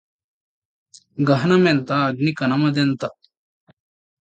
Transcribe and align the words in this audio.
గహనమెంత 1.17 1.91
అగ్ని 2.07 2.31
కణమదెంత 2.33 3.01